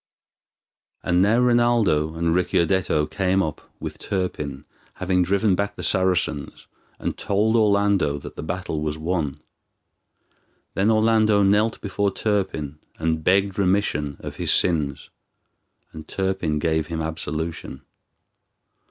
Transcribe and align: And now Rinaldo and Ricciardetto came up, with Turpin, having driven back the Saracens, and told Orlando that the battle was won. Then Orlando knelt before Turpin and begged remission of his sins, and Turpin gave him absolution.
And 1.03 1.21
now 1.21 1.37
Rinaldo 1.37 2.15
and 2.15 2.33
Ricciardetto 2.33 3.05
came 3.05 3.43
up, 3.43 3.61
with 3.79 3.99
Turpin, 3.99 4.65
having 4.95 5.21
driven 5.21 5.53
back 5.53 5.75
the 5.75 5.83
Saracens, 5.83 6.65
and 6.97 7.19
told 7.19 7.55
Orlando 7.55 8.17
that 8.17 8.35
the 8.35 8.41
battle 8.41 8.81
was 8.81 8.97
won. 8.97 9.43
Then 10.73 10.89
Orlando 10.89 11.43
knelt 11.43 11.79
before 11.81 12.11
Turpin 12.11 12.79
and 12.97 13.23
begged 13.23 13.59
remission 13.59 14.17
of 14.21 14.37
his 14.37 14.51
sins, 14.51 15.11
and 15.91 16.07
Turpin 16.07 16.57
gave 16.57 16.87
him 16.87 16.99
absolution. 16.99 17.83